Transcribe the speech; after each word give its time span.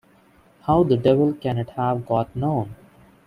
How 0.63 0.83
the 0.83 0.97
devil 0.97 1.33
can 1.33 1.59
it 1.59 1.69
have 1.77 2.07
got 2.07 2.35
known? 2.35 2.75